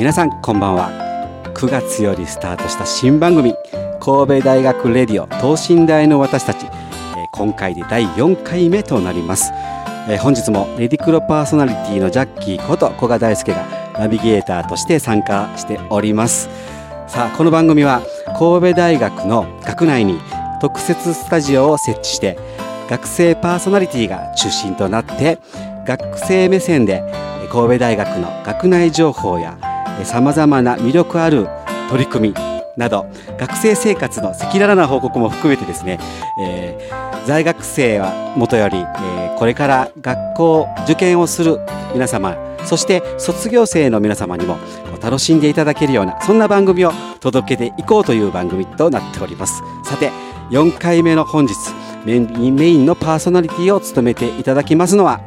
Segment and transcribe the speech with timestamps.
[0.00, 0.90] 皆さんこんばんは。
[1.54, 3.54] 9月よりスタートした新番組
[4.00, 6.72] 神戸大学レディオ等身大の私たち、えー、
[7.32, 9.52] 今回で第4回目となります、
[10.08, 13.66] えー、本日もレディクロパーソナリティのジャッキーこと古賀大輔が
[13.98, 16.48] ナビゲーターとして参加しております。
[17.06, 18.00] さあこの番組は
[18.38, 20.18] 神戸大学の学内に
[20.62, 22.38] 特設スタジオを設置して
[22.88, 25.38] 学生パーソナリティが中心となって
[25.86, 27.02] 学生目線で
[27.52, 29.58] 神戸大学の学内情報や
[30.04, 31.48] さまざまな魅力ある
[31.90, 32.34] 取り組み
[32.76, 33.06] など
[33.38, 35.98] 学生生活の赤裸々な報告も含めてですね、
[36.40, 41.58] えー、在学生はもとより、えー、これから学校受験をする
[41.92, 44.56] 皆様そして卒業生の皆様にも
[45.02, 49.62] 楽しんでいただけるようなそんな番組を届けていこうという番組となっております。
[49.84, 50.10] さて
[50.50, 51.54] 4回目の本日
[52.04, 55.20] メインのパーソナリティを務めていただきますのは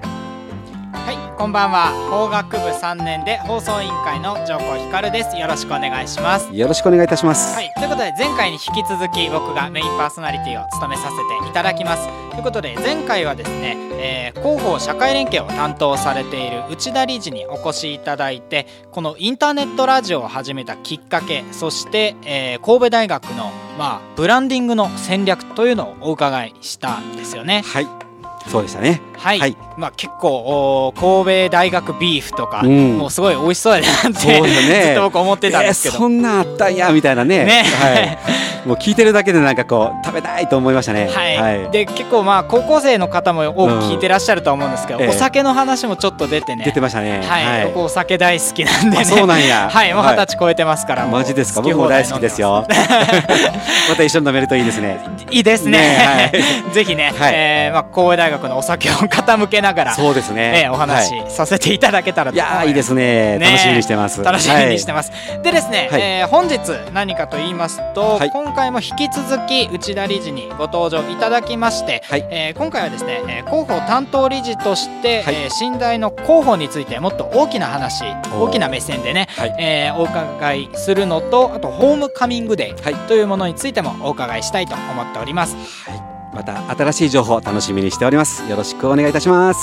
[1.43, 1.91] こんばんは。
[2.09, 5.35] 法学部3年で放送委員会の上皇光です。
[5.35, 6.49] よろしくお願いします。
[6.55, 7.53] よろしくお願いいたします。
[7.53, 7.69] はい。
[7.75, 12.07] ということで前回に引き続き僕がメインパーソナリティを務めさせていただきます。
[12.31, 27.63] ということで前回はですね、えー、広報社会連携を担当されている内田理事にお越しいただいてこのインターネットラジオを始めたきっかけそして、えー、神戸大学のまあブランディングの戦略というのをお伺いしたんですよね。
[27.65, 28.02] はい
[28.47, 41.07] そうでしたねはい、はい、まあ結構神戸大学ビーフとか、うん、もうすごい美味しそうだなって、ね、ずっと僕思ってたんですけど、えー、そんなあったんやみたいなねね、はいもう聞いてるだけでなんかこう食べたいと思いましたね。
[41.07, 41.37] はい。
[41.37, 46.63] はい、で結構まあ高校生の方も多く聞いてらっしゃると思うんですけど、うんお酒の話もちょっと出てね。
[46.65, 47.21] 出てましたね。
[47.23, 47.45] はい。
[47.45, 49.05] はい、僕お酒大好きなんでね。
[49.05, 49.69] そうなんや。
[49.69, 49.93] はい。
[49.93, 51.05] もう二十歳超えてますから。
[51.05, 51.61] マジですか？
[51.61, 52.65] 僕も大好きですよ。
[53.89, 54.99] また一緒に飲めるといいですね。
[55.29, 55.71] いいですね。
[55.71, 60.63] ねはい、 ぜひね、はい、えー、まあ神戸大学のお酒を傾けながら、そうですね。
[60.65, 63.39] えー、お話しさせていただけたらといやいいですね。
[63.39, 64.23] 楽しみにしてます。
[64.23, 65.11] 楽しみにしてます。
[65.43, 66.59] でですね、はえ本日
[66.93, 85.55] 何かと言いますと、今回も引き続続き内田理事にご登場いただきまして、はい、えー、今回はですね、えー、広報担当理事として、はい、えー、信頼の広報についてもっと大きな話大きな目線でね、はい、えー、お伺いするのとあとホームカミングデーというものについてもお伺いしたいと思っております。
[85.89, 86.02] はい、
[86.33, 88.43] また新しい情報楽しみにしております。
[88.49, 89.59] よろしくお願いいたします。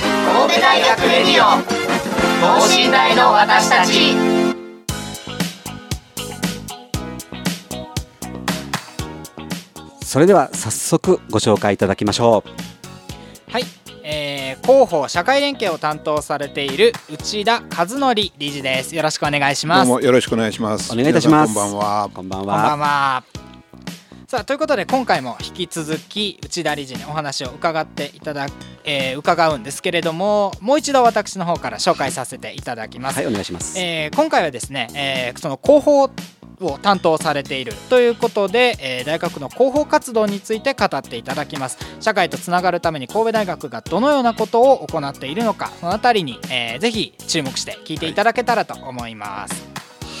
[0.00, 1.80] 神戸大学レディオ
[2.40, 4.40] 等身大の私たち
[10.02, 13.62] それでは早速ご紹介いただきましょうはい、
[14.02, 18.94] えー、広報社会連携を担当されている内田和則理事です。
[18.94, 19.88] よろしくお願いします。
[19.88, 20.92] どうもよろしくお願いします。
[20.92, 21.54] お願いいたします。
[21.54, 22.10] こんばんは。
[22.12, 22.46] こんばんは。
[22.46, 23.24] こんばんは。
[24.30, 28.46] さあということで今回も引き続き内田理事にお話を伺っていただ、
[28.84, 33.16] えー、伺うんですけれどももう一度私の方から紹介させていただきます。
[33.16, 36.08] はいお願いします、えー、今回はですね、えー、その広報
[36.60, 41.78] を担当されているということで、えー、大学の広報活動について語っていただきます。
[42.00, 49.68] 社会とつながるために神戸大学がどのようなことを行っているのかそのあたりに、えー、ぜひ注目して聞いていただけたらと思います。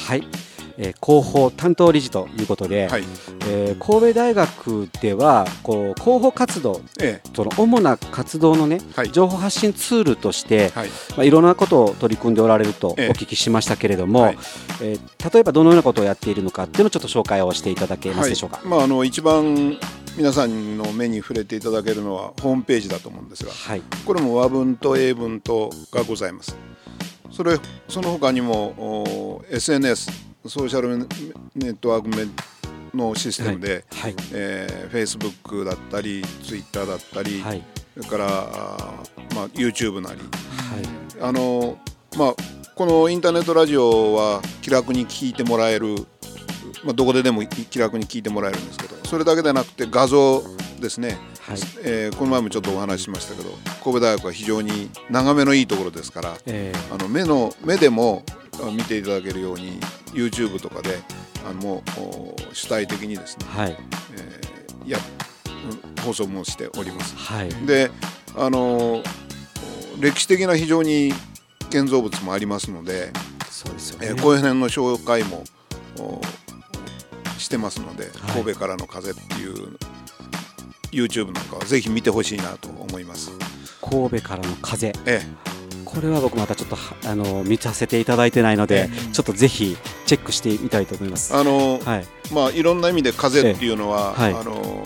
[0.06, 0.49] はい。
[0.82, 3.02] えー、広報担当理事ということで、はい、
[3.46, 10.88] えー、神戸大学ではこう広報活動、ええ、その主な活動のね、はい、情報発信ツールとして、はい。
[10.88, 14.36] まあ、いろんなことを取り組んでおられるとお聞きしましたけれども、え
[14.80, 18.56] ええー、例えばどのようなことをやっているのかっていうのをちょっと紹介をしていただけますでしょうか？
[18.56, 19.78] はい、まあ、あの一番
[20.16, 26.56] 皆さんの目に触れていただけるのはホームページだと思うんですが、はい、これも和文と英文とがございます。
[27.30, 27.58] それ
[27.88, 30.96] その他にも SNS ソーシャル
[31.54, 32.10] ネットワー
[32.92, 34.14] クのシステムで、はい。
[34.14, 37.62] はい、えー、Facebook だったり Twitter だったり、はい、
[37.96, 38.26] それから
[39.34, 40.24] まあ、YouTube なり、は
[40.80, 41.78] い、あの
[42.16, 42.34] まあ、
[42.74, 45.94] このインターネットラジオは気楽に聞いてもらえる、
[46.84, 50.42] まあ、どこででも気楽に聞いてもらえるんですけどそれだけでなくて画像
[50.80, 51.58] ですね、はい。
[51.84, 53.50] えー、この前もちょっとお話ししましたけど
[53.84, 58.24] 神戸大学は非常に眺めのいいところですから、えー、あの目の目でも
[58.74, 59.78] 見ていただけるように
[60.12, 60.98] YouTube とかで
[61.48, 61.82] あのも
[62.52, 63.76] う主体的にですね、はい。
[64.16, 64.98] えー、や
[66.04, 67.16] 放送もしております。
[67.16, 67.90] はい、で
[68.36, 69.02] あの
[70.00, 71.12] 歴史的な非常に
[71.68, 73.12] 建造物もありますので
[73.50, 75.44] そうですよね、えー、こういう辺の紹介も
[77.38, 78.12] してますので、はい、
[78.42, 79.76] 神戸からの風っていう
[80.90, 83.30] YouTube なんかはぜひ見てほしいなと思います。
[83.80, 85.49] 神戸からの風、ええ、
[85.94, 86.76] これは僕またちょっと
[87.08, 89.76] あの見させていただいてないので、ええ、ちょっとぜひ
[90.06, 91.34] チェックしてみたいと思います。
[91.34, 94.84] あの、はい、まあいろんな意味で風っていうのは、えはい、あの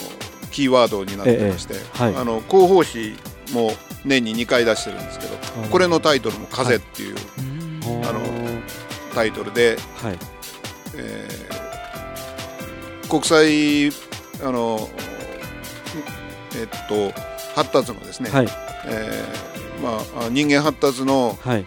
[0.50, 3.16] キーワードになってまして、はい、あの広報誌
[3.52, 3.72] も
[4.04, 5.36] 年に2回出してるんですけど、
[5.70, 7.16] これのタイトルも「風」っていう、
[8.08, 8.20] あの
[9.14, 10.18] タイトルで、はい。
[10.96, 13.88] えー、国際
[14.46, 14.88] あの
[16.56, 17.12] えっと
[17.54, 21.66] 発達のですね、はいえーまあ、人間発達の,、はい、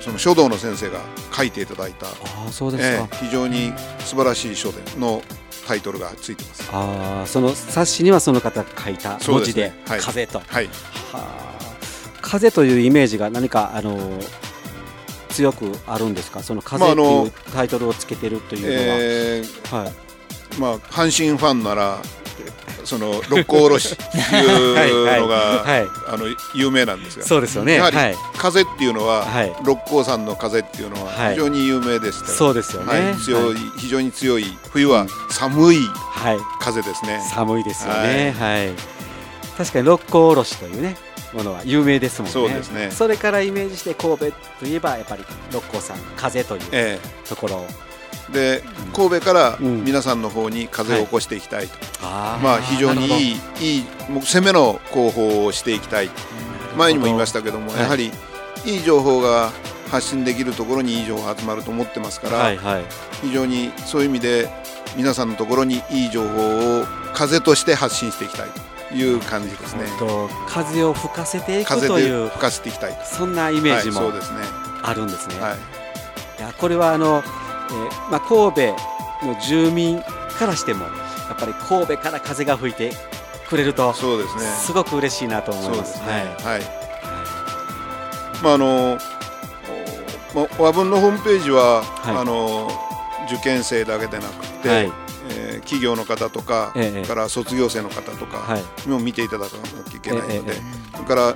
[0.00, 1.00] その書道の先生が
[1.36, 5.22] 書いていただいたあそうですか、えー、非常に素晴らしい書伝の
[5.66, 6.68] タイトルがついてます。
[6.72, 10.42] ああその冊子にはその方が書いた文字で「でね、風」と。
[10.46, 10.68] はい、
[11.12, 11.44] は
[12.20, 13.96] 風というイメージが何かあの
[15.30, 16.42] 強くあるんですか？
[16.42, 19.92] その風っていうタイトルをつけてるというのは、まあえー、はい。
[20.58, 21.98] まあ、阪神ファンなら
[22.84, 27.74] その六甲おろしっていう のがはい、あの有名なんですがそうですよね。
[27.74, 27.96] やはり、
[28.36, 35.78] 風っていうのは、はい、六甲山の風っていうのは非常に有名でした、そうですよね、強い、非常に強い冬は寒い
[36.60, 38.34] 風ですね、寒いですよね。
[38.38, 38.70] はい、
[39.56, 40.96] 確かに六甲おろしというね
[41.34, 42.32] ものは有名ですもんね。
[42.32, 42.90] そうですね。
[42.90, 47.93] それからイメージして神戸といえばやっぱり六甲山風というところを、え
[48.32, 48.62] で
[48.94, 53.84] 神戸から皆さんの方に風を起こしていきたいと、はい、まあ非常にいいいい
[54.22, 56.10] 攻めの広報をしていきたい。
[56.76, 58.10] 前にも言いましたけども、やはり
[58.64, 59.52] いい情報が
[59.90, 62.84] 発信できるところにいい情報が集まると思ってますから、はいはい、
[63.22, 64.48] 非常にそういう意味で
[64.96, 68.74] 皆さんのところにいい情報を風として発信していきたいと。
[68.92, 69.86] いう感じですね。
[69.98, 74.20] と風を吹かせていくという吹かせていきたいそんなイメージも、はい、
[74.82, 75.40] あるんですね。
[75.40, 75.58] はい、
[76.38, 80.00] いやこれはあの、えー、まあ神戸の住民
[80.38, 80.90] からしてもや
[81.32, 82.92] っぱり神戸から風が吹いて
[83.48, 84.42] くれるとそうですね。
[84.42, 85.98] すごく嬉しいなと思います。
[85.98, 86.22] すね、はい。
[86.22, 86.62] はい。
[88.42, 88.98] まああの
[90.58, 92.68] 和文のホームページは、はい、あの
[93.28, 94.92] 受験生だけでなくて、はい。
[95.30, 100.52] えー、企業の方とか、ええ、から卒業生の方とかにも見ていただかなきゃいけないので、
[100.92, 101.34] それから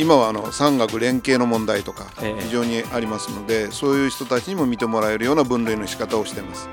[0.00, 2.06] 今はあの産学連携の問題とか
[2.40, 6.68] 非常にありますので、そういう人たちにも見てもらえるような分類の仕方をしています。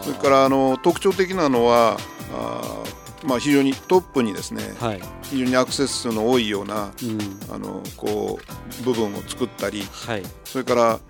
[0.00, 1.98] それからあの特徴的なのは
[2.32, 2.82] あ
[3.24, 8.38] まあ、非常にトップにですね、はい、非常にアクセス数の多いような、うん、あのこ
[8.80, 11.00] う部分を作ったり、はい、それからあ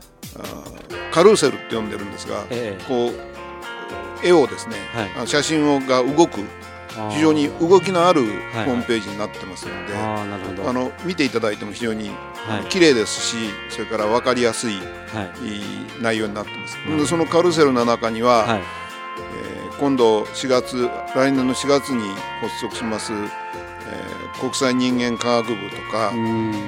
[1.12, 4.74] カルーセルって呼んでるんですが、ええ、こう絵をですね、
[5.16, 6.40] はい、写真をが動く
[7.10, 12.10] 非常に動きのあるホームページになってますので、はいはい、あの見ていただいても非常に
[12.68, 13.36] 綺麗ですし、
[13.70, 14.74] それから分かりやすい、
[16.00, 16.76] 内容になってます。
[16.86, 18.60] でそのカルセルの中には、
[19.18, 22.02] えー、今度4月来年の4月に
[22.40, 26.12] 発足します、えー、国際人間科学部とか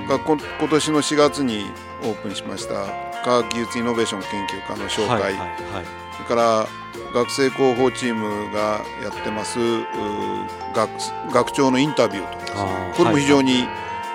[0.08, 1.64] が今年の4月に
[2.02, 2.86] オープンしました
[3.24, 6.66] 科学技術イノベーション研究科の紹介、はいはいはい、それから
[7.14, 9.58] 学生広報チームがやってます
[10.74, 10.90] 学
[11.32, 13.68] 学長のインタビューとかこれも非常に、はい、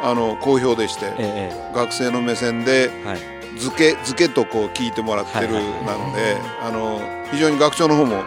[0.04, 8.24] あの好評でして、ええ、学生の目線で、はい、図け図けとこう聞いてもらってるなので、あの非常に学長の方も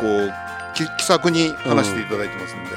[0.00, 0.32] こう
[0.74, 2.70] 気気さくに話していただいてますので、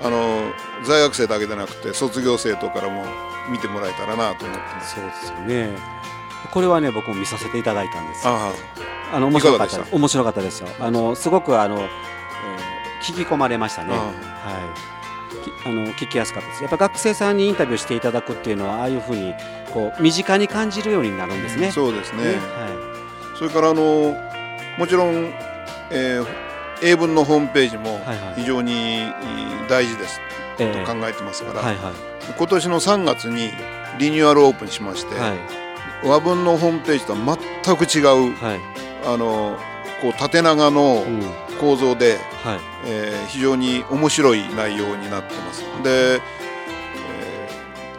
[0.00, 0.52] うん、あの
[0.84, 3.04] 在学生だけでなくて卒業生とからも
[3.50, 4.94] 見てもらえたらなと思ってます。
[4.94, 6.08] そうですよね
[6.50, 8.52] これはね僕も見させていただいたんですあ
[9.12, 9.20] あ。
[9.20, 10.68] の面白かった面白かったですよ。
[10.80, 11.88] あのすごくあの、えー、
[13.02, 13.90] 聞き込まれましたね。
[13.90, 15.68] はい。
[15.68, 16.62] あの聞きやすかったです。
[16.62, 19.34] やっぱ学生さんにインタビューしていただくっていうのはああいうふうに
[19.72, 21.70] こう身近に感じるようになるんですね。
[21.72, 23.38] そうですね、ね、はい。
[23.38, 24.14] それからあの
[24.78, 25.32] もちろん、
[25.90, 26.26] えー、
[26.82, 28.00] 英文のホームページも
[28.36, 29.00] 非常に
[29.68, 30.20] 大事です。
[30.58, 31.94] と考えてますから、はいはい、
[32.36, 33.52] 今年の3月に
[33.98, 35.67] リニューアルオープンしまして、はい、
[36.02, 38.60] 和文のホームページとは全く違う、はい、
[39.04, 39.58] あの
[40.00, 41.04] こう縦長の
[41.60, 42.18] 構造で、うん
[42.50, 45.62] はい、えー、非常に面白い内容になってます。
[45.82, 46.18] で、え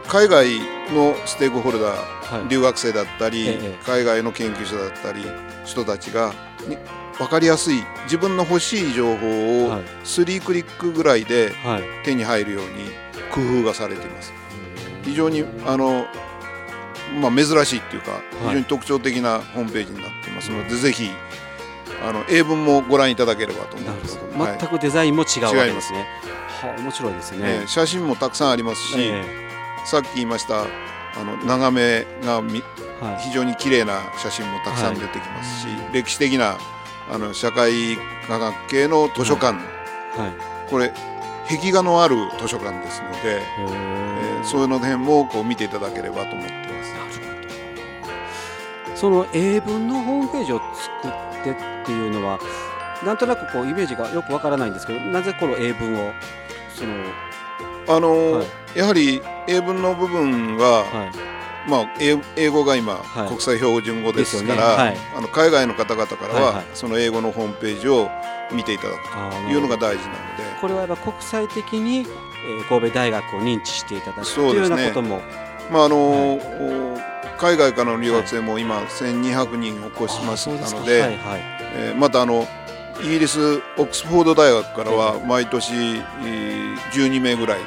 [0.04, 0.48] ー、海外
[0.94, 5.24] のステークホルダー、はい、留学生だったり、ええ、海外の研究者だったり
[5.66, 6.34] 人たちが
[7.18, 11.52] 分かりやすい自分の欲しい情報を3クリックぐらいで
[12.06, 12.90] 手に入るように
[13.30, 14.34] 工夫がされています。
[15.04, 16.06] 非常にあの
[17.22, 21.10] まあ、珍しいっていうか非常に特徴的なホームページになっていますので、ぜひ
[22.04, 24.20] あの英文もご覧いただければと思います。
[24.60, 26.06] 全くデザインも違うわけですね。
[26.60, 32.62] はあ、面白いですね、えー、写真もたくさんありますし、えー、さっき言いましたあの眺めがみ、
[33.02, 36.58] はい、非常に綺麗な写真もたくさん出てきますし、はい、歴史的な
[37.12, 37.98] あの社会
[38.28, 40.94] 科学系の図書館、はい、これ
[41.50, 46.90] 壁画のある図書館ですので、えー、そういうの辺もこう見ていただければと思ってます。
[49.00, 50.60] その英文のホームページを
[51.02, 51.56] 作ってっ
[51.86, 52.38] ていうのは
[53.06, 56.12] なんとなくこうイメージがよくわからないんですけどなぜこの英文を
[56.76, 56.94] その
[57.88, 58.44] あの、は
[58.76, 61.12] い、やはり英文の部分は、はい。
[61.68, 64.84] まあ、英語が今、はい、国際標準語ですから、ね。
[64.84, 68.10] はい、あの海外の方々からは、はいはい、その英語のホームページを
[68.52, 70.44] 見ていただくというのが大事なので。
[70.60, 72.08] これはやっぱ国際的に、
[72.46, 75.22] えー、神戸大学を認知していただくというようなことも。
[75.72, 76.40] まああの
[77.38, 81.18] 海外からの留学生も今1200人を超しますなので、はい。
[81.18, 81.42] はい、
[81.74, 82.46] えー、またあの
[83.02, 87.60] イギリスオックスフォード大学からは毎年12名ぐらい、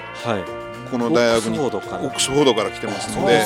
[0.91, 2.71] この大学にオックスフォードから。
[2.71, 3.43] 来てますので、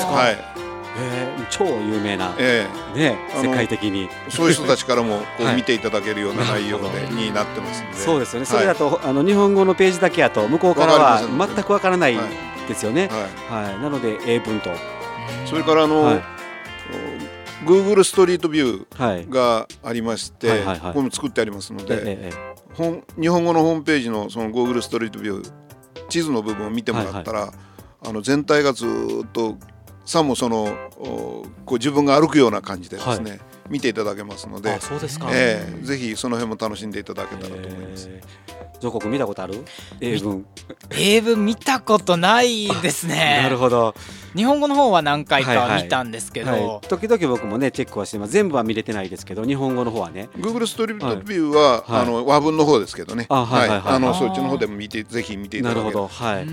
[1.49, 4.09] 超有名な、えー、ね、世界的に。
[4.29, 7.97] そういう人たちからもこう見ていただけるような内容で、になってますので。
[7.97, 12.17] そうですよね、それだとあの日本語のページだけやと向こうからは全くわからない
[12.67, 13.09] ですよね、
[13.49, 13.81] はい。
[13.81, 14.69] なので英文と。
[15.45, 16.19] それからあの、
[17.65, 22.31] Google ストリートビューがありまして、これも作ってありますので、
[23.19, 25.51] 日本語のホームページのその Google ストリートビュー
[26.09, 27.51] 地図の部分を見てもらったら、
[28.05, 28.89] あの全体がずっ
[29.33, 29.57] と
[30.07, 38.09] さもそのこう自分が歩くような感じでですね、見ていただけますのでそうですか、えー、ぜひその辺も楽しんでいただけたらと思います。
[38.79, 39.65] 上国見たことある？
[39.99, 40.45] 英文。
[40.91, 43.39] 英文見たことないですね。
[43.43, 43.95] なるほど。
[44.35, 46.59] 日本語の方は何回か見たんですけど、はい。
[46.59, 48.33] はいはい、時々僕もねチェックはしてます。
[48.33, 50.29] 全部は見れてないですけど日本語の方はね。
[50.37, 53.25] Google ストリートビューは、はい、あの和文の方ですけどね。
[53.29, 56.07] あ、はいはいあのそっちの方でも見てぜひ見ていただけなるほど。
[56.07, 56.47] はい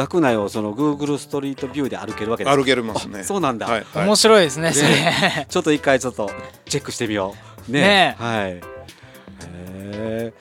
[0.00, 2.56] 学内をその Google ストリートビューで歩けるわけです。
[2.56, 3.22] 歩けますね。
[3.22, 5.46] そうなんだ、はいはい、面白いですねそれ。
[5.46, 6.30] ちょっと一回ちょっと
[6.64, 7.34] チェックしてみよ
[7.68, 7.70] う。
[7.70, 7.80] ね。
[7.82, 8.16] ね。
[8.18, 8.52] はい。
[8.52, 8.62] へ
[9.44, 10.32] え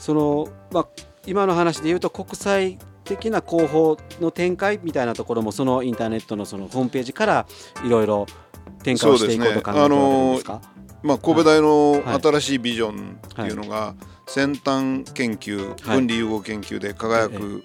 [0.00, 0.86] そのまあ
[1.26, 7.46] 今の話で言うと国際的な広報の展開みたいなところもそのインターネットのそのホームページから
[7.84, 8.26] いろいろ
[8.82, 10.60] 展開をしていこうと考えてるんですか、ね、
[11.02, 13.94] まあ、神戸大の新しいビジョンっていうのが、
[14.26, 17.62] 先端研究、分離融合研究で輝く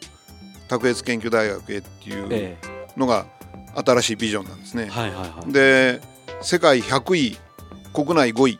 [0.71, 2.57] 卓越研究大学へっていう
[2.95, 3.25] のが
[3.75, 4.89] 新しいビジョンなんですね。
[5.47, 5.99] で
[6.41, 7.37] 世界100位
[7.93, 8.59] 国内5位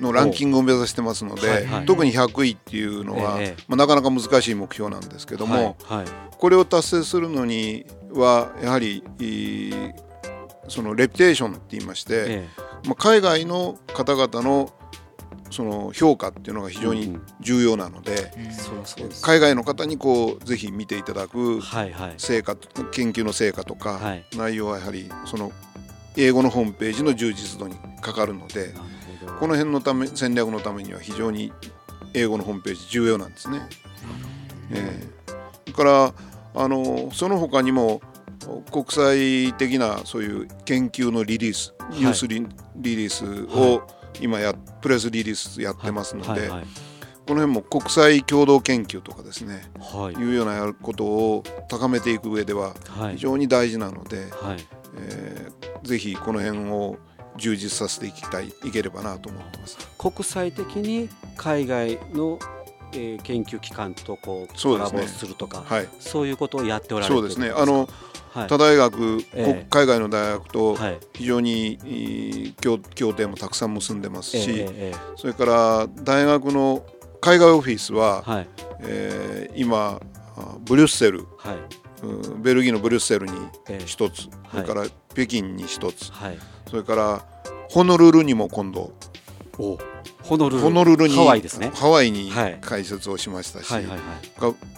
[0.00, 9.04] のランキングを目指してますので、はいはい、特に100位っていうのは、えまあ、なかなか難しい目標なんですけども、はいはい、これを達成するのにはやはり
[10.66, 12.48] そのレピュテーションって言いまして、え。
[12.86, 14.72] まあ、海外の方々の
[15.50, 18.32] その評価っていうのが非常に重要なので、
[19.22, 21.60] 海外の方にこうぜひ見ていただく
[22.18, 22.56] 成果、
[22.92, 24.00] 研究の成果とか、
[24.36, 25.52] 内容はやはりその
[26.16, 28.74] 英語のホームページの充実度にかかるので
[29.40, 31.52] この辺のため戦略のためには非常に
[32.14, 33.60] 英語のホームページ重要なんですね。
[34.70, 36.14] えー、から
[36.54, 38.02] あのその他にも
[38.70, 42.46] 国際的なそういう研究のリリースニュースリ,、
[42.76, 43.86] リースを、
[44.20, 52.74] 今やプレスリリースやってますので、この辺も国際共同研究とかですね、はい、いうようなやることを高めていく上では
[53.12, 54.66] 非常に大事なので、はい。
[54.94, 56.98] えー、ぜひこの辺を
[57.38, 59.78] 充実させていきたいいければなと思ってます。
[59.96, 62.38] 国際的に海外の
[62.94, 67.50] えー、研究機関とこうコラボするとか、ねはい、そういうことをやっておられるそうですね。
[67.50, 67.88] あの
[68.32, 70.76] 他大学、えー、海外の大学と
[71.12, 76.84] 非常に協協定もたくさん結んでますし、えー、それから大学の
[77.20, 78.48] 海外オフィスは、はい、
[78.80, 80.00] えー、今
[80.60, 81.56] ブリュッセル、はい、
[82.42, 83.32] ベルギーのブリュッセルに
[83.68, 86.10] 1つ、それから北京に1つ、
[86.70, 87.24] それから
[87.68, 88.92] ホノルルにも今度
[90.22, 91.70] ホノルルホノルルにハワイですね。
[91.74, 93.72] ハワイに開設をしましたし、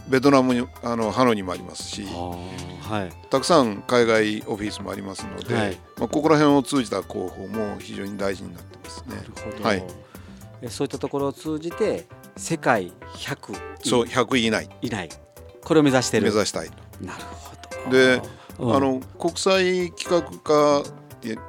[0.08, 9.16] ベトナムにあのハノイにもありますし、はい、たくさん海外オフィスもありますので、はい、まあ、ここら辺を通じた広報も非常に大事になってますね。
[9.16, 9.84] なるほど、はい、
[10.68, 14.68] そういったところを通じて世界100そう100位以内。
[14.82, 15.08] 以内。
[15.62, 16.24] これを目指してる。
[16.24, 16.74] 目指したいと。
[17.00, 17.90] なるほど。
[17.90, 18.22] で、
[18.58, 20.82] うん、あの国際企画化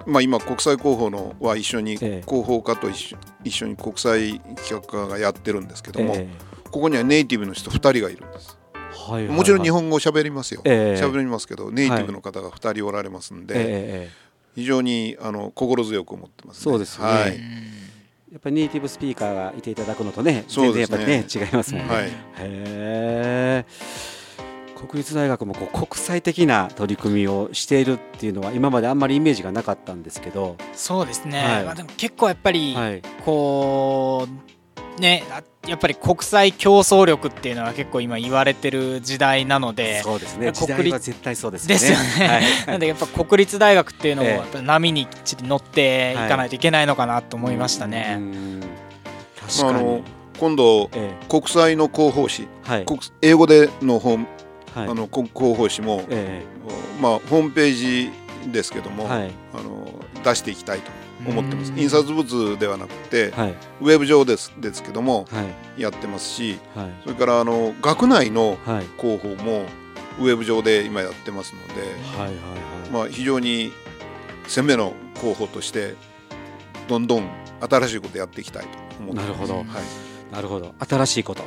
[0.06, 6.16] まあ、今国際広報のは一緒に広報課と一緒一緒に国際企画課がやってるんですけども、
[6.72, 8.50] ここにはネイティブの人2人がいるんです。
[8.50, 8.66] はい
[8.96, 10.62] はいはい、もちろん日本語喋りますよ。
[10.64, 10.96] 喋、え。
[11.00, 17.40] ー、りますけどネイティブの方が2人おられますんで、えー、非常にあの心強く思ってます、ね、そうですね、はい、
[18.32, 21.94] やっぱりネイティブスピーカーがいていただくのとね全然やっぱりね、ね、違いますもんね。
[21.94, 23.66] はい、へえ
[24.76, 30.58] 国立大学もこう国際的な取り組みをしているっていうのは今まであんまりイメージがなかったんですけど。
[30.74, 32.76] そうですね、はい、まあ、でも結構やっぱり
[33.24, 35.24] こう、ね
[35.68, 40.52] やっぱり国際競争力っていうのは結構今言われてる時代なのでそうですね。
[40.54, 41.74] 国立は絶対そうですね。
[41.74, 48.20] ですよね、はい、 なんでやっぱ国立大学っていうのも波にきっちり乗っていかないといけないのかなと思いましたね。
[49.42, 50.04] 確かに、
[50.40, 52.86] 今度、ええ、国際の広報誌、はい、
[53.22, 54.28] 英語での本はい、
[54.76, 58.12] あの広報誌も、えー、まあ、ホームページ
[58.52, 59.88] ですけども、はい、あの
[60.24, 60.92] 出していきたいと
[61.28, 61.74] 思ってます。
[61.76, 65.26] 印刷物ではなくて、はい、ウェブ上ですですけども、
[65.78, 66.60] やってますし、
[67.04, 68.58] それからあの学内の
[68.98, 69.66] 広報も
[70.20, 71.82] ウェブ上で今やってますので、
[72.18, 72.42] はいはいは
[72.88, 72.90] い。
[72.92, 73.72] まあ、非常に
[74.48, 75.96] 鮮明の広報として
[76.88, 77.30] どんどん
[77.70, 79.26] 新しいことやっていきたいと思ってます。
[79.26, 79.66] なるほど、はい。
[80.32, 80.76] なるほど。
[80.88, 81.44] 新しいこと、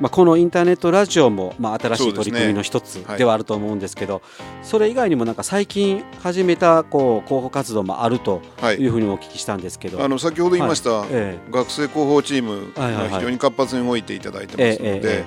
[0.00, 4.22] まあ、このインターネットラジオも、まあ、新しい取り組みの一つではあると思うんですけど
[4.62, 8.42] そ、れ以外にもなんか最近始めたこう広報活動もあると
[8.78, 8.86] い。
[8.86, 11.04] うふうにお聞きしたんですけど、はい、あの先ほど言いました、
[11.50, 15.24] 学生広報チームが非常に活発に動いていただいてますので、え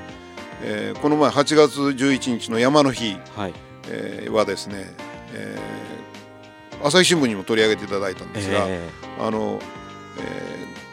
[0.62, 3.54] えー、この前8月11日の山の日、はい。
[3.90, 4.86] えー、はですね、
[5.34, 9.60] えー、朝日新聞にも取り上げていただいたんですが、えー、あの
[10.20, 10.87] えー、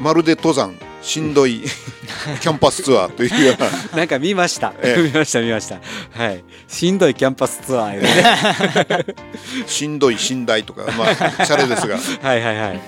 [0.00, 1.62] まるで登山しんどい
[2.40, 3.68] キャンパスツアーというような。
[3.98, 5.80] なんか見ました、ええ、見ました見ました。
[6.10, 6.44] はい。
[6.66, 9.14] しんどいキャンパスツアー、ね、
[9.66, 11.96] しんどい寝台とかまあシャレですが。
[11.96, 12.80] はいはいはい。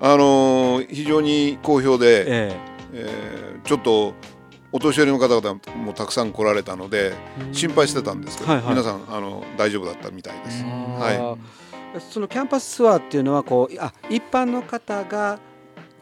[0.00, 2.56] あのー、非常に好評で、ええ。
[2.92, 4.14] えー、ちょっと
[4.72, 7.14] お年寄りの方々もたくさん来られたので
[7.52, 10.64] 心配してたんですけど、はいはい、皆さんあの大丈夫だったみたいです。
[10.64, 11.38] は
[11.96, 15.38] い、そのキャンパスツアーっていうのはこうあ一般の方が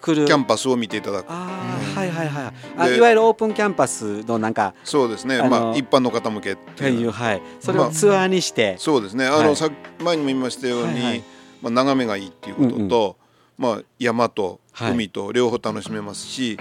[0.03, 1.27] キャンパスを見ていただく。
[1.29, 1.49] あ、
[1.91, 2.53] うん、はいはいはい。
[2.79, 5.39] あいわゆるオープンキャンパスのなんかそうですね。
[5.49, 7.11] まあ一般の方向けっていう。
[7.11, 7.43] はい。
[7.61, 9.27] それをツアーにして、まあ、そうですね。
[9.27, 11.25] あの、はい、さ前にも言いましたように、はいはい、
[11.63, 13.17] まあ、眺めがいいっていうことと、
[13.59, 16.59] うんうん、まあ、山と海と両方楽しめますし、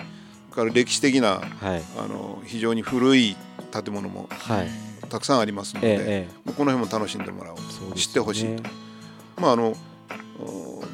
[0.56, 3.36] から歴史的な、はい、あの非常に古い
[3.72, 4.70] 建物も、はい、
[5.10, 8.64] たくさんありますので、ええ、この辺も楽しんでもらおうと、ね、知ってほしいと。
[9.38, 9.76] まああの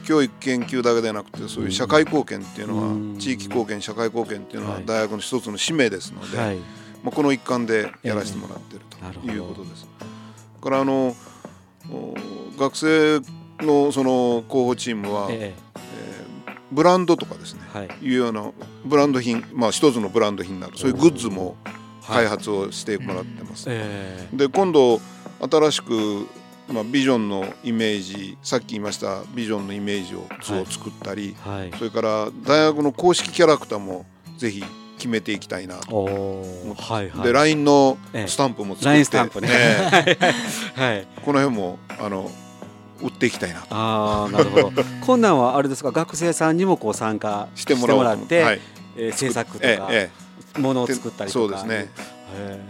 [0.06, 6.58] 教育研究だけでなくてそういう社会貢献っていうのは地域貢献社会貢献っていうのは大学の一つの使命ですので、はい、
[7.04, 8.86] まあ、この一環でやらせてもらっている
[9.22, 9.88] ということです。
[10.56, 11.16] だからあの
[12.58, 13.22] 学生
[13.66, 15.72] のその広報チームは、ええ。
[15.80, 18.52] ー、ブランドとかですね、はい、いうような
[18.86, 21.56] ブランド品まあ一つのブランド品などそういうグッズも
[22.08, 23.70] 開発をしてもらってます。
[24.34, 25.00] で今度
[25.40, 26.28] 新しく
[26.72, 31.62] まあ、ビジョンのイメージさっき言いましたビジョンのイメージを図を作ったり、はい。
[31.62, 34.06] はい、それから大学の公式キャラクターも
[34.38, 34.64] ぜひ
[34.98, 35.78] 決めていきたいな。
[35.78, 39.50] とはいはい、で LINE のスタンプも作って、ええ、スタンプね、
[40.76, 42.30] はい、この辺もあの
[43.02, 43.66] 売っていきたいな。
[43.70, 44.72] あなるほど。
[45.02, 48.62] 困難はあれですか学生さんにもこう参加してもらって、はい。
[48.96, 50.12] えー、制作とか、え
[50.56, 51.48] え、ものを作ったりとか。
[51.48, 51.76] そうですね。
[51.78, 52.62] なる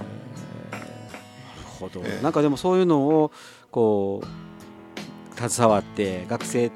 [1.79, 3.31] ほど、ええ、なんかでもそういうのを
[3.71, 6.71] こう携わって学生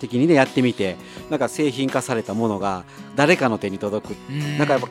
[0.00, 0.96] 的にねやってみて
[1.30, 4.16] なんか製品化されたものが誰かの手に届く。
[4.58, 4.88] なんかやっぱ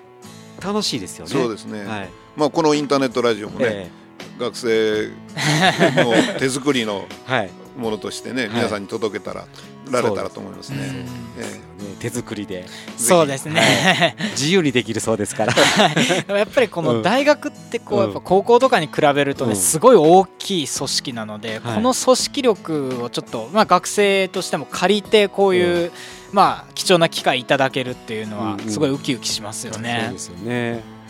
[0.62, 1.32] 楽しいですよね。
[1.32, 5.10] そうですね、はい、まあ、このインターネットラジオもね、えー、学生
[6.04, 7.06] の手作りの
[7.78, 9.46] ものとしてね、はい、皆さんに届けたら、
[9.90, 11.06] られたらと思いますね。
[11.38, 12.66] えー、手作りで。
[12.98, 15.54] そうですね、はい、自由にできるそうですから。
[16.38, 25.92] やっぱりこの大学ってこう、やっぱ高校とかに比べるとね、すごい大きい組織なので、この組織力をちょっと、まあ、学生としても借りてこういう、
[26.32, 30.04] まあ、貴重な機会いただけるっていうのはすごいウキウキしますよね。
[30.06, 31.01] そうですよね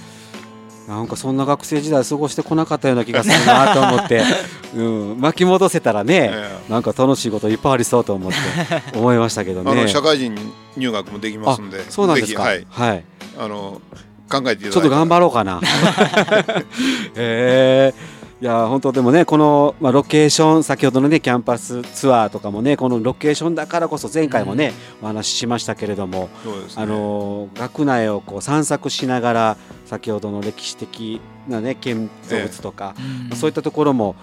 [0.91, 4.23] なんかそんな学生時代過ごしてこなかったような気がするなと思って、
[4.75, 4.81] う
[5.15, 6.33] ん、巻き戻せたらね、
[6.67, 9.87] なんか楽しいこといっぱいありそうと思って思いましたけどね。
[9.87, 10.37] 社会人
[10.75, 12.43] 入学もできますんで、そうなんですか。
[12.43, 13.05] はい、はい、
[13.39, 13.81] あの
[14.29, 15.61] 考えてちょっと頑張ろうかな。
[17.15, 26.29] えーいや本当でもねこの、まあ、ロケーション先ほどのねキャンパスツアーとかもねこのロケーションだからこそ前回もね、うん、お話ししましたけれども、ね、
[26.75, 33.01] あの学内をこう散策しながら先ほどの歴史的なね建造物とか、え
[33.33, 34.15] え、そういったところも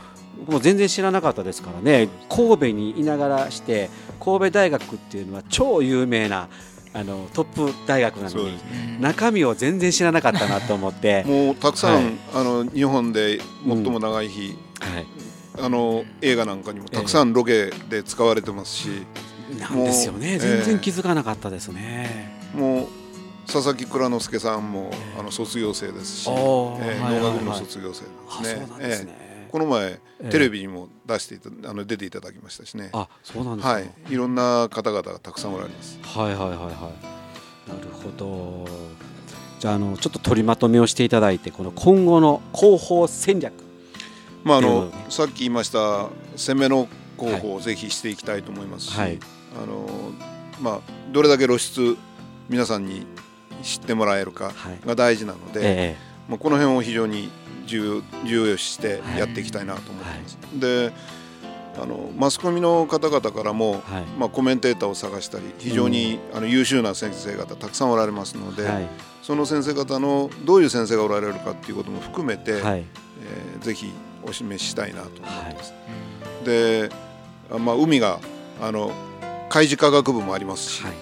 [0.49, 6.49] もう全然知らなかったですからね神戸にいながらして神戸大学っていうのは超有名な
[6.95, 8.59] あのトップ大学なのに、
[9.01, 11.25] 中身を全然知らなかったなと思って。
[11.29, 15.07] もうたくさん、はい、あの日本で最も長い日、うんはい、
[15.61, 18.89] あの映画なんかにもたくさんロケで使われてますし、
[19.51, 20.39] えー、なんですよね。
[20.39, 22.39] 全然気づかなかったですね。
[22.55, 22.87] もう
[23.51, 28.05] 佐々木蔵之介さんもあの卒業生ですし、えー、農学部の卒業生
[28.83, 29.18] ですね。
[29.51, 32.91] この前、テレビにも出していたあの出ていただきましたしね。
[32.93, 33.75] あ、そうなんですか。
[33.75, 35.99] はい、いろんな方々がたくさんおられます。
[36.03, 37.19] はいはいはいはい。
[37.69, 38.67] なるほど。
[39.59, 43.53] じゃああのちょっと取りまとめをしていただいてこの今後の広報戦略。
[44.45, 49.19] まああの、ね、さっき言いました攻めの広報をぜひしていきたいと思いますし、はい、
[49.61, 49.89] あの
[50.61, 50.81] まあ
[51.13, 51.97] どれだけ露出
[52.49, 53.07] 皆さんに
[53.63, 54.53] 知ってもらえるか
[54.87, 55.97] が大事なので、はいえ
[56.29, 57.31] まあこの辺を非常に
[57.69, 60.39] 重要視してやっていきたいなと思ってます。
[60.43, 60.93] はい、で
[61.81, 68.89] あのマスコミの方々からも、はい、まあ、コメンテーターを探したり非常に、うん、あの優秀な先生方たくさんおられますので、はい、
[69.23, 73.93] その先生方のどういう先生がおられるかっていうことも含めて、はい、えー、ぜひ
[74.25, 75.75] お示ししたいなと思ってます。
[76.45, 76.91] で、
[77.59, 78.19] まあ、海が
[78.61, 78.93] あの
[79.49, 80.93] 海事科学部もありますし、はい、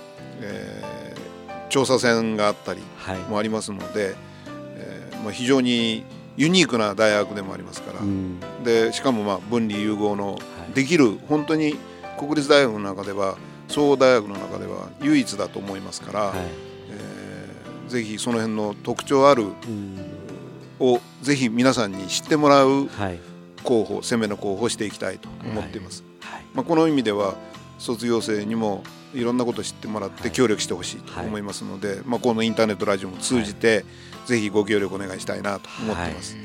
[0.41, 2.83] えー、調査船があったり
[3.31, 4.15] もありますので、
[4.47, 6.05] えーまあ、非常に
[6.37, 10.39] ユニークな大学でもありますから、うん、でしかもまあ分離融合の
[10.75, 11.77] できる、はい、本当に
[12.19, 13.37] 国立大学の中では
[13.69, 16.39] 総合大学の中では唯一だと思いますから、はい、
[16.91, 19.99] えー、ぜひその辺の特徴ある、うん、
[20.79, 22.89] をぜひ皆さんに知ってもらう
[23.65, 26.05] 候補、はい、攻めの候補をしていきたいと思っています。
[26.21, 27.35] はい、まあ、この意味では
[27.79, 28.83] 卒業生にも
[29.15, 33.85] いろんなことを知ってもらって協力してほしいと思いますので、まあ、このインターネットラジオも通じて、
[34.27, 36.35] ぜひご協力お願いしたいなと思ってます。
[36.35, 36.45] はい、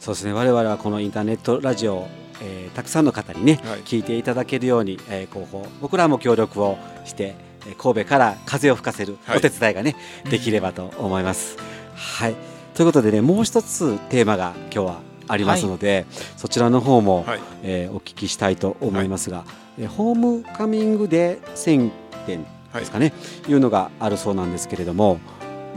[0.00, 0.32] そうですね。
[0.32, 2.08] 我々はこのインターネットラジオ
[2.42, 7.34] えー、たくさんの方にね、はい、聞いていただけるように、えー、広報僕らも協力をして、
[7.66, 11.56] えー、神戸から風を吹かせるお手伝いがね、はい、できればと思います。
[11.94, 12.34] はい、
[12.74, 19.44] ということでねもう一つテーマが今日はありますので、はい、そちらの方も、はい、えー、お聞きしたいと思いますが、
[19.86, 21.90] ホームカミングで1000
[22.26, 23.12] 点ですかね、
[23.48, 25.18] い、うのがあるそうなんですけれども、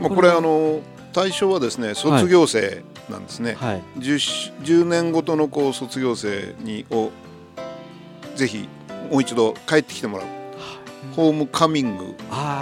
[0.00, 0.80] まあ、これあの
[1.12, 7.10] 対象はですね卒業生なんですね、はい、10, 10, 年ごとのこう卒業生にを
[8.36, 8.68] ぜひ
[9.10, 10.26] もう一度帰ってきてもらう。
[11.14, 12.06] ホームカミング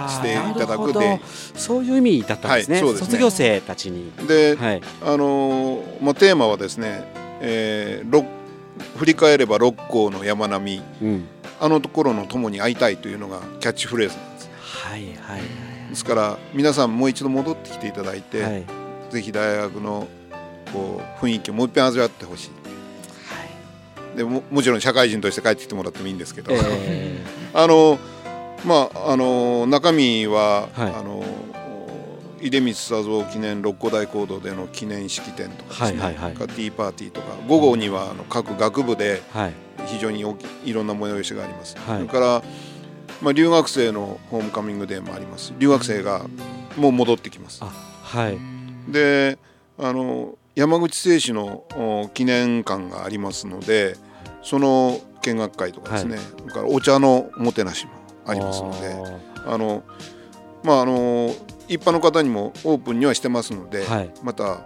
[0.08, 1.20] していただくで。
[1.54, 2.82] そういう意味だったんですね。
[2.82, 3.06] はい、すね。
[3.06, 4.12] 卒業生たちに。
[4.26, 7.04] で、はい、あのまあ、テーマはですね、
[7.40, 8.10] えー、
[8.96, 11.24] 振り返れば六甲の山並み、うん、
[11.60, 15.40] あのところの友に会いたいというのがキャッチフレーズなんです、はいはい、
[15.90, 18.64] ですから皆さんもう一度戻ってきていただいて、はい、
[19.10, 20.08] ぜひ大学の
[20.72, 27.98] こう雰囲気をもう一遍味わってほしい、はい、でももちろん社会人として帰ってきてもらってもいいんですけど、えー、あの
[28.64, 31.24] まああの中身は、はい、あの
[32.50, 39.22] 出光佐三記念六甲大講堂での記念式典とかですね、はいはいはい、ティーパーティーとか午後にはあの各学部で
[39.86, 40.20] 非常に
[40.64, 41.76] いろんな催しがあります。
[41.78, 42.42] はい、それから
[43.20, 45.54] まあ、留学生のホームカミングデーもあります。
[45.58, 46.26] 留学生が
[46.76, 47.62] もう戻ってきます。
[47.62, 48.38] はい、
[48.90, 49.38] で
[49.78, 53.96] あの山口製紙の記念館がありますので
[54.42, 57.92] その見学会とかですね、はい、からお茶のおもてなしも
[58.26, 59.32] ありますので。
[59.46, 59.82] あの
[60.62, 61.34] まああの
[61.68, 64.62] 一般の方にもオープンにはしてますので、はい、また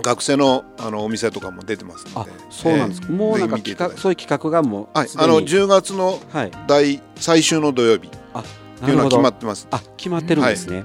[0.00, 2.30] 学生のあのお店とかも出てますので。
[2.50, 3.56] そうなんです、えー、もうなんか
[3.96, 5.08] そういう企画がもうはい。
[5.16, 6.18] あの10月の
[6.66, 8.08] 第、最終の土曜日。
[8.08, 9.68] っていうのは決まってます。
[9.70, 10.84] あ決まってるんですね、は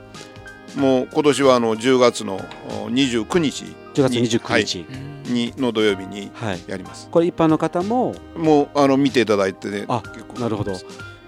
[0.75, 2.39] い、もう今年はあの10月の
[2.89, 3.65] 29日。
[3.95, 4.86] 10月29日、
[5.32, 6.32] にの土曜日に
[6.67, 9.86] やります、はい、これ一般の方ももうあの見ていただいてね。
[9.88, 10.39] あ結構。
[10.39, 10.73] なるほど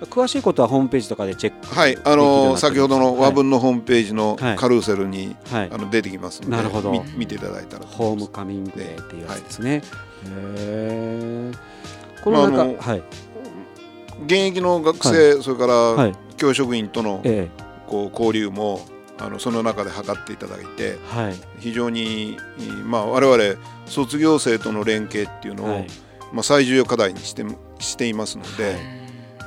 [0.01, 6.91] 詳しいことはホームページとかでチェックはいあの先ほどの和文のホームページのカルーセルに、はい、あの出てきますので、なるほど。
[7.15, 9.83] 見ていただいたらホームカミングデーっていうやつですね、はい、へ
[10.25, 11.51] え
[12.23, 13.03] この中、まあ、はい。
[14.25, 17.23] 現役の学生、はい、それから教職員との、
[17.87, 18.81] こう交流も
[19.17, 22.37] あのその中で測っていただいて、はい、非常に、
[22.85, 25.87] まあ、我々卒業生との連携っていうのを、はい、
[26.33, 27.45] まあ、最重要課題にして
[27.79, 28.75] していますので、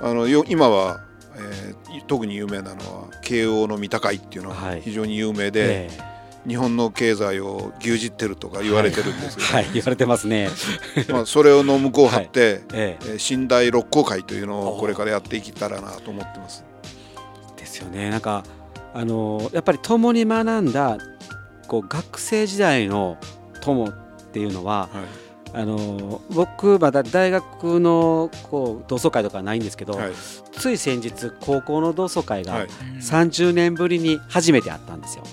[0.03, 1.01] あの今は、
[1.37, 5.91] えー、特に有名なのは慶応の三鷹会っていうのは非常に有名で、
[6.47, 10.49] 日本の経済を牛耳ってるとか言われてるんですけど、はい、はい、言われてますね。
[11.09, 16.65] まあそれをの向こう張って、は い、ええ寝台六甲会というのをこれからやっていけたらなと思ってます。
[17.57, 18.11] ですよね。
[18.11, 18.43] なんか
[18.93, 20.99] あのやっぱり共に学んだ
[21.69, 23.19] こう学生時代の
[23.61, 23.93] 友っ
[24.33, 25.22] ていうのは、はい
[25.55, 30.13] あの僕まだ大学のこう同窓会とかないんですけど、はい、
[30.53, 32.67] つい先日高校の同窓会が
[33.01, 35.25] 30年ぶりに初めてあったんですよ。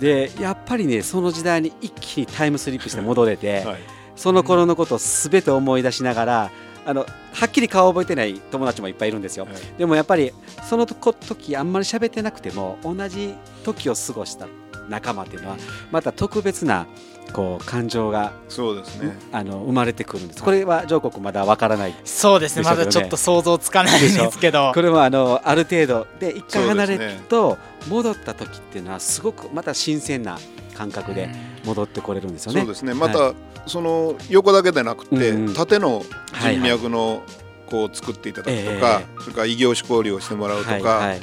[0.00, 3.78] でやっぱりねその時代に一気にタイムスリップして戻れて、はい、
[4.14, 6.50] その頃のことを全て思い出しながら
[6.84, 10.32] あのはっきり顔を覚えてない友達もいっぱいいるんですよ、はい、でもやっぱり
[10.68, 13.34] その時あんまり喋ってなくても同じ
[13.64, 14.46] 時を過ごした
[14.88, 15.56] 仲間っていうのは
[15.90, 16.86] また特別な
[17.32, 19.16] こう感情がそうですね。
[19.32, 20.42] あの生まれてくるんです。
[20.42, 22.62] これは上国まだわからない、ね、そうですね。
[22.62, 27.58] まだちょっと想像つかないんですけど、これはあのある程度で一回離れると
[27.88, 30.38] 戻った時っていうのはすごくまた新鮮な
[30.74, 31.28] 感覚で
[31.64, 32.60] 戻ってこれるんですよね。
[32.60, 32.94] そうですね。
[32.94, 33.34] また、はい、
[33.66, 36.04] その横だけでなくて、うん、縦の
[36.40, 37.22] 人脈の
[37.66, 41.14] こう作っていただくとか、はいはい、それから異業種交流をしてもらうとか、はいは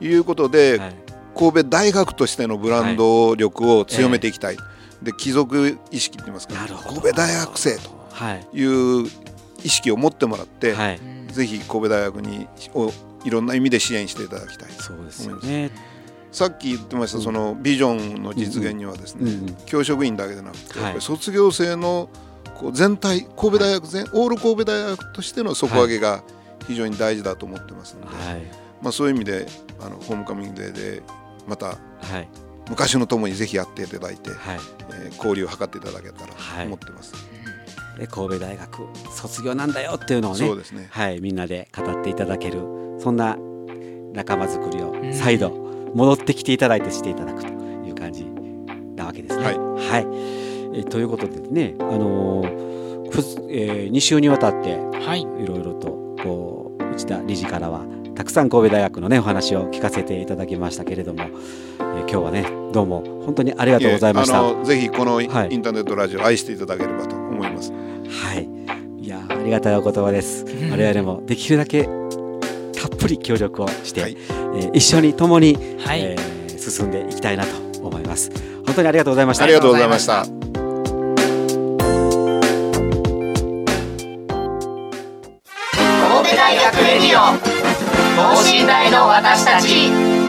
[0.00, 0.94] い、いうことで、はい、
[1.36, 4.56] 神戸大学としてのブランド力を強めていきたい。
[5.02, 6.54] はいで貴族意識って言いますか。
[6.54, 7.90] 神戸大学生と
[8.52, 8.64] い。
[8.64, 9.08] う
[9.64, 12.92] 意識を持ってもらって、はい、ぜひ神戸大学にを
[13.24, 15.70] いろんな意味で支援していただきたいそうですよね。
[16.32, 22.08] さっき言ってましたそのビジョンの実現にはですね、うんうん、教職員だけでなくて、はい、卒業生の
[22.58, 26.24] こう全体神戸大学全オール神戸大学としての底上げが
[26.66, 28.42] 非常に大事だと思ってますので、はい、
[28.80, 29.46] まあ、そういう意味で
[29.82, 31.02] あのホームカミングデーで
[31.46, 31.74] また、は
[32.18, 32.28] い、
[32.72, 34.58] 昔のともにぜひやっていただいて、はい。
[34.92, 37.14] えー、交流を図っていただけたらと思ってます。
[37.14, 42.60] はい、神戸大学卒業なんだよっていうのをねそうですね、はい、みんなで語っていただける
[42.98, 43.36] そんな
[44.14, 45.50] 仲間づくりを再度
[45.94, 48.24] 戻ってきていただいてしていただくという感じ
[48.96, 49.44] なわけですね。
[49.44, 49.98] はい、は
[50.74, 52.72] い、えということでね、あのー
[53.50, 64.64] えー、2週にわたっていろいろとこう内田理事からはたくさん神戸大学のねお話を聞かせていただきましたけれども、えー、今日はねどうも本当にありがとうございました。
[64.64, 67.70] ぜひこのインターネットラジオ愛していただければと思います。
[67.70, 67.76] は
[68.34, 68.48] い。
[69.04, 71.90] いやありがたいお言葉です、我々もできるだけた
[72.86, 78.30] っぷり協力をして、はい、えー、一緒に共に、はい、えー、進んでいきたいなと思います。
[78.64, 79.44] 本当にありがとうございました。
[79.44, 80.24] ありがとうございました。
[80.24, 80.32] 神
[86.30, 87.20] 戸大学レディオ
[88.16, 90.21] 等身大の私たち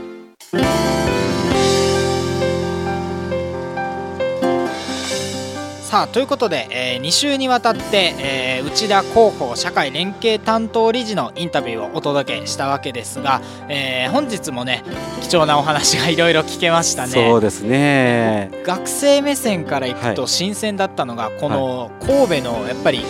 [5.93, 14.83] さあということで、えー、2週にわたって、えー、内田広報社会連携担当理事のインタビューをお届けしたわけですが、えー、本日もね
[15.21, 17.11] 貴重なお話がいろいろ聞けましたね。
[17.11, 18.49] そうですね。
[18.63, 23.05] 学生目線からいくと新鮮だったのが、はい、この神戸のやっぱり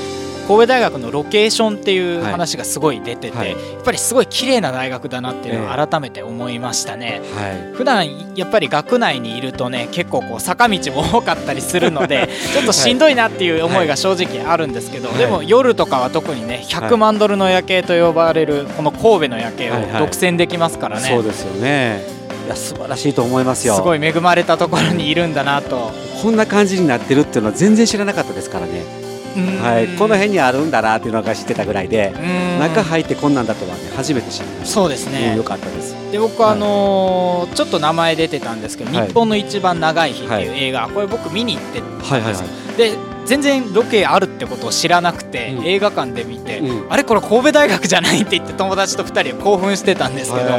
[0.47, 22.01] 神戸大学のロケーションっていう話がすごい出てて、はい、やっぱりすごい綺麗な大学だなっていうのを改めて思いましたね、はい、普段やっぱり学内にいるとね結構こう坂道も多かったりするのでちょっとしんどいなっていう思いが正直あるんですけど、はい、でも夜とかは特にね100万ドルの夜景と呼ばれるこの神戸の夜景を独占できますからね、そうですよね。
[22.45, 23.75] いや素晴らしいと思いますよ。
[23.75, 25.91] すごい恵まれたところにいるんだなと。
[26.21, 29.02] こんな感じになってるっていうのは全然知らなかったですからね
[29.33, 32.13] はい、この辺にあるんだなっていうのが知ってたぐらいで
[32.59, 34.73] 中入ってこんなんだとはね初めて知りました。
[34.73, 35.95] そうですね、よかったです。
[36.11, 50.49] で僕、あのー、ちょっと名前出てたんですけど「日本の一番長い日」っていう映画、これ僕見に行ってたんですよ、はいはいはい、で全然ロケあるってことを知らなくて、うん、映画館で見て、うん、あれこれ神戸大学じゃないって言って友達と2人興奮してたんですけど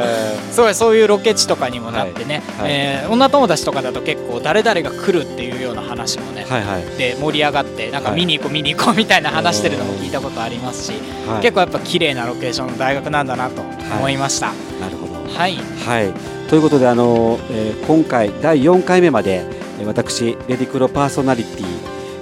[0.50, 10.92] すごいそういうロケ地とかにもなってね、はいはい、えー、女友達とかだと結構誰々が来るっていうような話もね、はいはい、で盛り上がってなんか見に行こう 見に行こうみたいな話してるのも聞いたことありますし、
[11.26, 13.62] はい、結構やっぱ綺麗なロケーションの大学なんだなと
[13.98, 14.48] 思いました。
[14.80, 15.14] なるほど。
[15.36, 16.12] はい、はい、
[16.48, 19.44] ということであの、えー、今回第4回目まで
[19.84, 21.73] 私レディクロパーソナリティ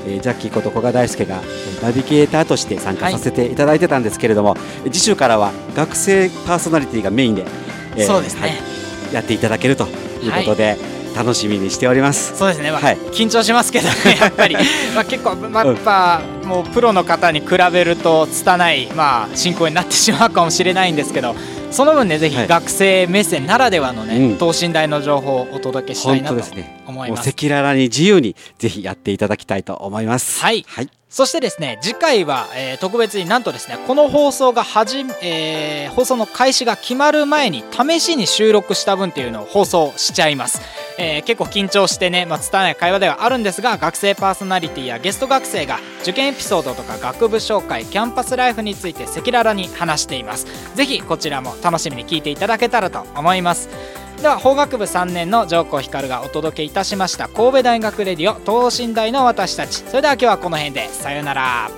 [0.07, 1.41] えー、ジャッキーこと古賀大輔が
[1.83, 7.45] ナビゲーターとして参加させていただいてたんですけれども、はい、次週からは学生パーソナリティがメインで、
[7.97, 8.49] えー、そうですね、は
[9.11, 9.87] い、やっていただけると
[10.23, 12.37] いうことで、はい、楽しみにしております。
[12.37, 14.57] そうですね、まあ、はい、緊張しますけどね やっぱり。
[14.95, 21.35] まあ結構、まあ、やっぱ、もうプロの方に比べると拙い、まあ、進行になってしまうかもしれないんですけど
[21.73, 26.37] その分ねぜひ学生目線ならではのね、はい、等身大の情報をお届けしたいなと
[26.87, 27.29] 思います。
[27.29, 30.41] 赤裸々に自由にぜひやっていただきたいと思います。
[30.41, 30.65] はい。
[30.69, 40.61] はい、そしてですね次回は、えー、特別になんとですねこの放送がはじ、えー、放送の開始が決まる前に試しに収録した分っていうのを放送しちゃいます。
[40.99, 50.47] えー、結構緊張してね、まあ、伝わない会話ではあるんですが学生パーソナリティやゲスト学生が受験エピソードとか学部紹介キャンパスライフについて赤裸々に話しています。
[50.75, 53.69] ぜひこちらも楽しみに聞いていただけたらと思います。
[54.21, 59.83] では法学部3年の上皇光がお届けいたしました神戸大学レディオ等身大の私たち。
[59.83, 60.89] それでは今日はこの辺で。
[60.89, 61.71] さようなら。